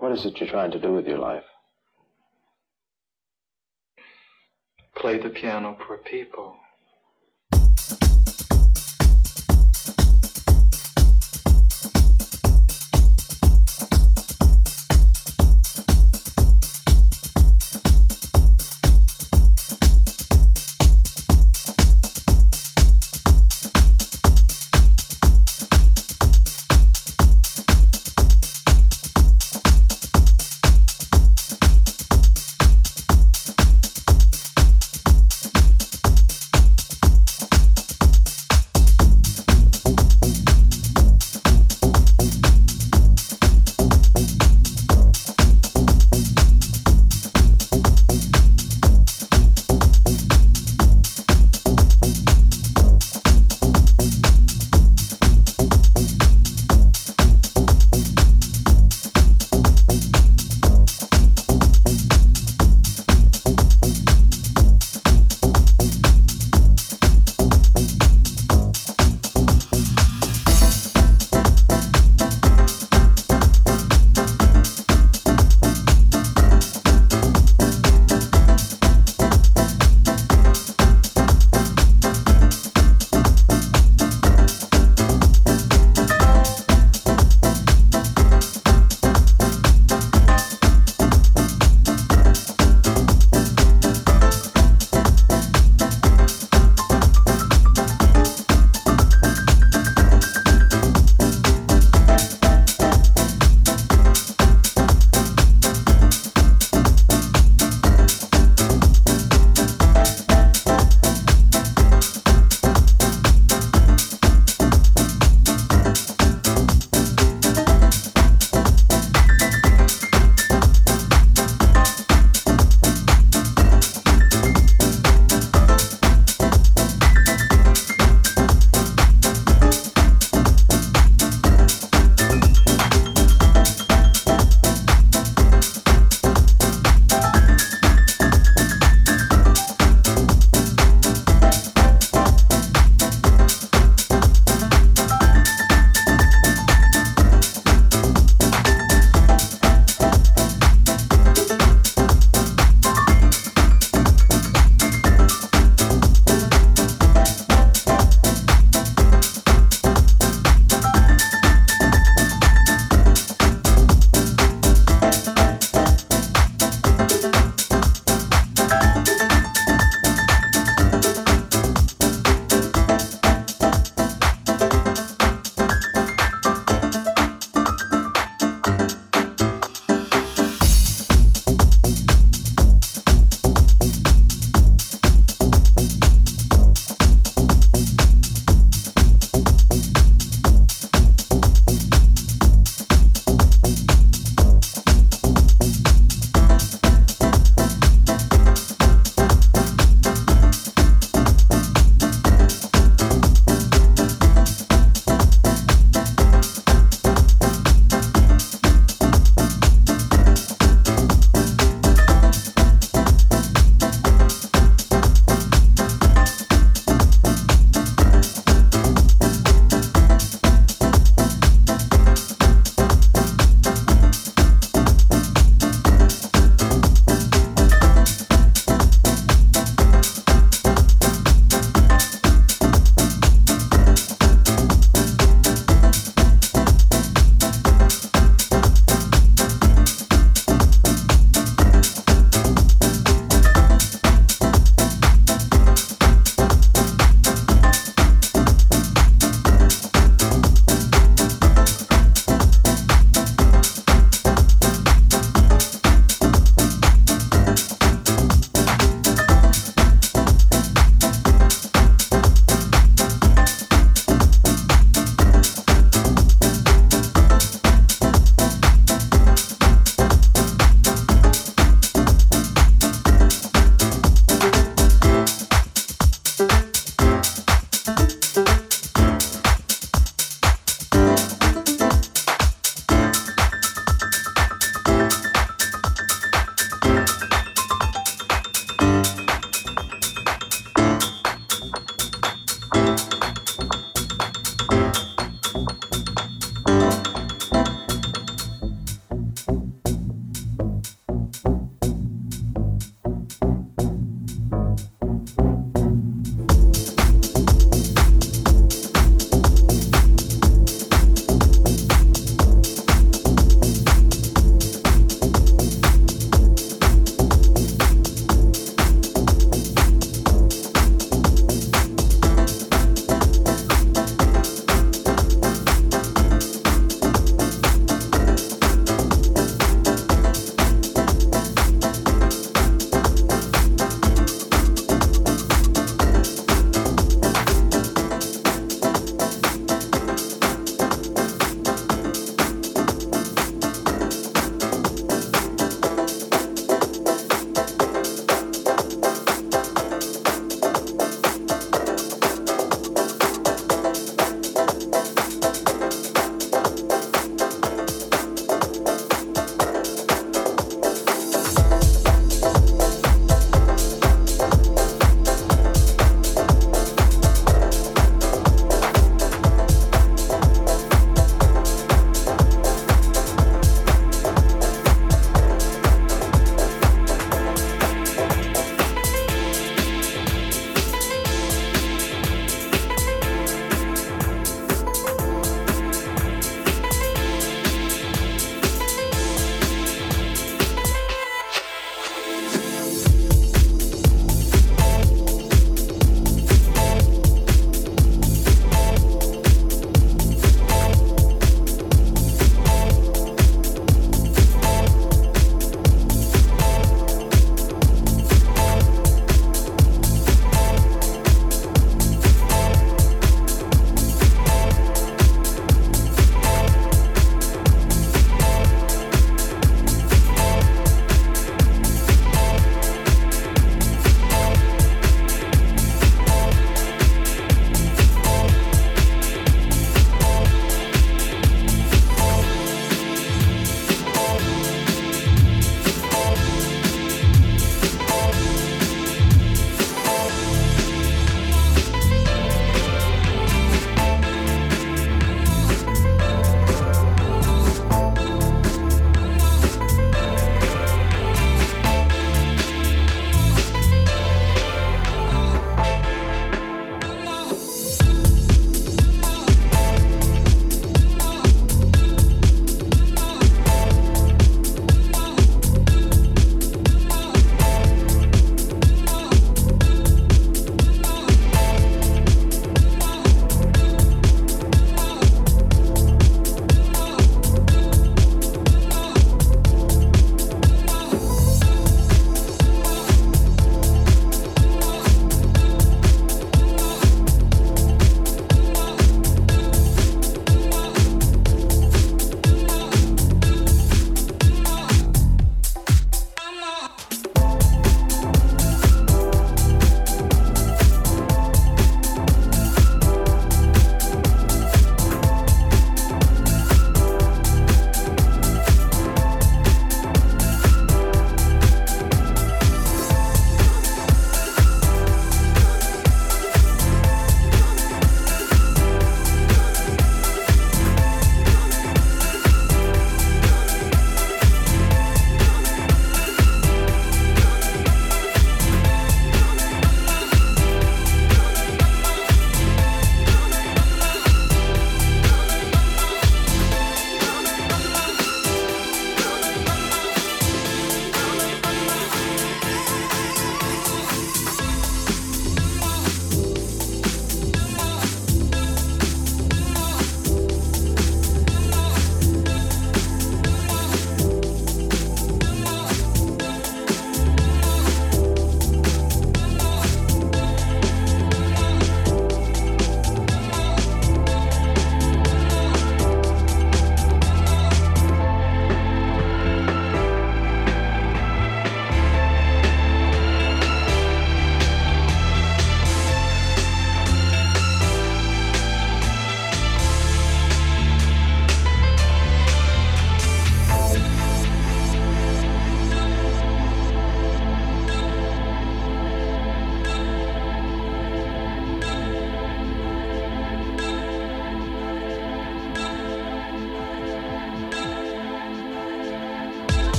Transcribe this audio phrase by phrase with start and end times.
[0.00, 1.44] What is it you're trying to do with your life?
[4.96, 6.56] Play the piano for people.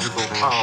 [0.00, 0.59] The intangible power